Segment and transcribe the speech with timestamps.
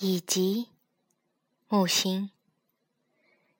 [0.00, 0.68] 以及
[1.66, 2.30] 木星。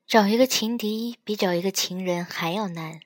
[0.06, 3.00] 找一个情敌比找一个情人还要难。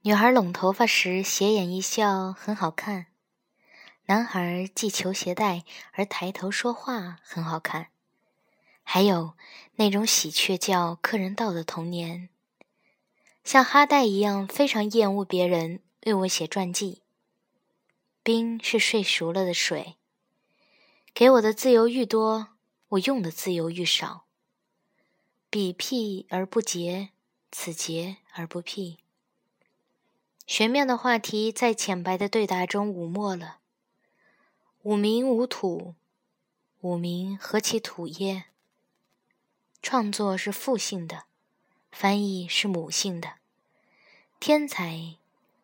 [0.00, 3.08] 女孩拢头发时斜眼一笑很好看，
[4.06, 7.88] 男孩系球鞋带而抬头说话很好看。
[8.82, 9.34] 还有
[9.74, 12.30] 那种喜鹊叫客人到的童年，
[13.44, 17.02] 像哈代一样非常厌恶别人为我写传记。
[18.22, 19.96] 冰是睡熟了的水，
[21.20, 22.48] 给我的自由愈多，
[22.88, 24.24] 我用的自由愈少。
[25.50, 27.10] 彼辟而不竭，
[27.52, 28.96] 此竭而不辟。
[30.46, 33.58] 玄妙的话题在浅白的对答中舞没了。
[34.80, 35.94] 吾名无土，
[36.80, 38.46] 吾名何其土耶？
[39.82, 41.24] 创作是父性的，
[41.92, 43.34] 翻译是母性的，
[44.40, 45.16] 天才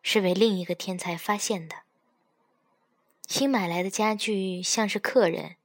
[0.03, 1.86] 是为另一个天才发现的。
[3.27, 5.57] 新买来的家具像是客人，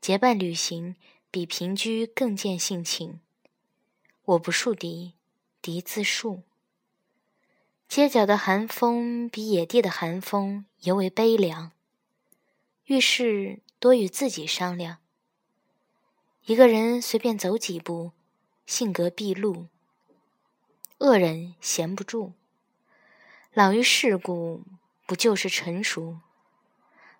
[0.00, 0.96] 结伴旅行。
[1.32, 3.20] 比平居更见性情。
[4.22, 5.14] 我不树敌，
[5.62, 6.42] 敌自树。
[7.88, 11.72] 街角的寒风比野地的寒风尤为悲凉。
[12.84, 14.98] 遇事多与自己商量。
[16.44, 18.12] 一个人随便走几步，
[18.66, 19.68] 性格毕露。
[20.98, 22.34] 恶人闲不住。
[23.54, 24.64] 老于世故，
[25.06, 26.18] 不就是成熟？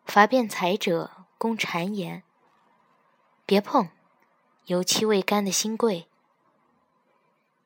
[0.05, 2.22] 伐辩才者攻谗言。
[3.47, 3.91] 别碰。
[4.67, 6.06] 油漆未干的新贵，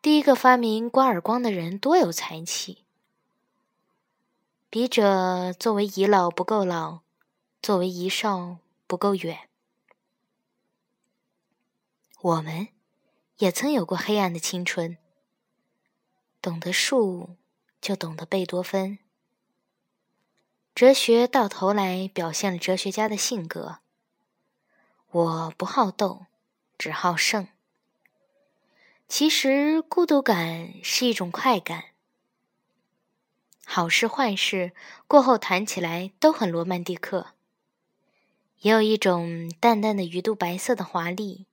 [0.00, 2.86] 第一个发明刮耳光的人多有才气。
[4.70, 7.00] 笔者作为遗老不够老，
[7.60, 9.50] 作为遗少不够远。
[12.22, 12.68] 我们
[13.36, 14.96] 也曾有过黑暗的青春。
[16.40, 17.36] 懂得树，
[17.82, 18.98] 就懂得贝多芬。
[20.76, 23.78] 哲学到头来表现了哲学家的性格。
[25.10, 26.26] 我不好斗。
[26.78, 27.48] 只好胜。
[29.08, 31.84] 其实孤独感是一种快感。
[33.64, 34.72] 好事坏事
[35.06, 37.28] 过后谈起来都很罗曼蒂克，
[38.58, 41.46] 也有一种淡淡的鱼肚白色的华丽。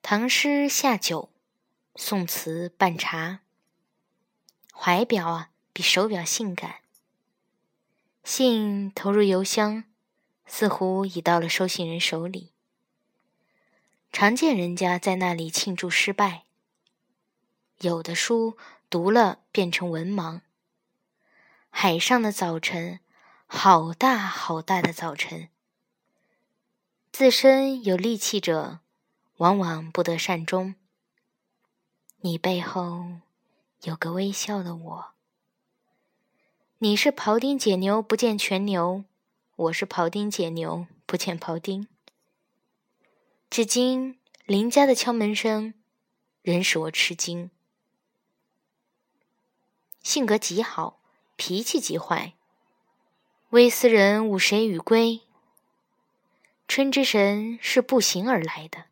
[0.00, 1.30] 唐诗下酒，
[1.96, 3.40] 宋词半茶。
[4.72, 6.81] 怀表啊，比手表性感。
[8.34, 9.84] 信投入邮箱，
[10.46, 12.50] 似乎已到了收信人手里。
[14.10, 16.44] 常见人家在那里庆祝失败。
[17.80, 18.56] 有的书
[18.88, 20.40] 读了变成文盲。
[21.68, 23.00] 海上的早晨，
[23.44, 25.50] 好大好大的早晨。
[27.12, 28.78] 自身有力气者，
[29.36, 30.74] 往往不得善终。
[32.22, 33.18] 你背后
[33.82, 35.11] 有个微笑的我。
[36.84, 39.04] 你是庖丁解牛不见全牛，
[39.54, 41.86] 我是庖丁解牛不见庖丁。
[43.48, 45.74] 至今，邻家的敲门声
[46.42, 47.52] 仍使我吃惊。
[50.02, 50.98] 性格极好，
[51.36, 52.32] 脾气极坏。
[53.50, 55.20] 微斯人吾谁与归？
[56.66, 58.86] 春之神是步行而来的。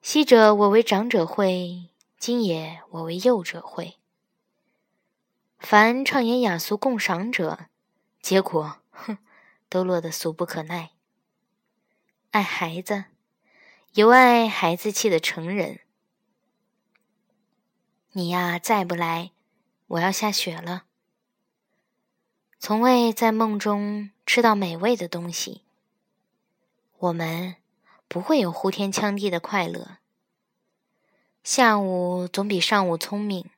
[0.00, 3.96] 昔者我为长者会，今也我为幼者会。
[5.62, 7.66] 凡畅言雅俗共赏者，
[8.20, 9.16] 结果哼，
[9.68, 10.90] 都落得俗不可耐。
[12.32, 13.04] 爱孩子，
[13.94, 15.80] 尤爱孩子气的成人。
[18.10, 19.30] 你呀，再不来，
[19.86, 20.84] 我要下雪了。
[22.58, 25.62] 从未在梦中吃到美味的东西。
[26.98, 27.54] 我们
[28.08, 29.98] 不会有呼天抢地的快乐。
[31.44, 33.48] 下午总比上午聪明。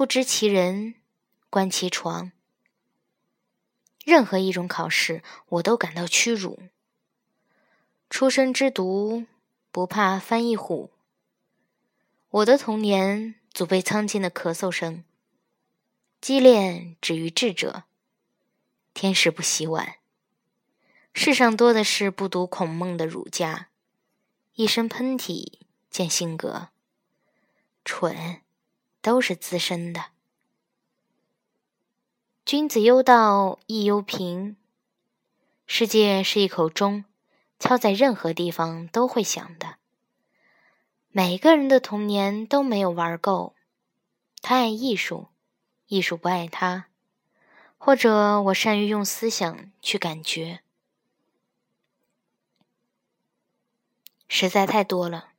[0.00, 0.94] 不知其人，
[1.50, 2.32] 观其床。
[4.02, 6.58] 任何一种考试，我都感到屈辱。
[8.08, 9.26] 出生之犊
[9.70, 10.90] 不怕翻译虎。
[12.30, 15.04] 我的童年祖辈苍劲的咳嗽声，
[16.18, 17.82] 激烈止于智者。
[18.94, 19.96] 天使不洗碗。
[21.12, 23.68] 世上多的是不读孔孟的儒家，
[24.54, 25.58] 一声喷嚏
[25.90, 26.68] 见性格。
[27.84, 28.40] 蠢，
[29.00, 30.06] 都是自身的。
[32.44, 34.56] 君子忧道亦忧贫。
[35.66, 37.04] 世界是一口钟。
[37.60, 39.76] 敲在任何地方都会响的。
[41.10, 43.54] 每个人的童年都没有玩够。
[44.40, 45.28] 他爱艺术，
[45.88, 46.86] 艺术不爱他。
[47.76, 50.60] 或者我善于用思想去感觉。
[54.26, 55.32] 实在太多了，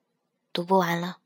[0.54, 1.21] 读不完了。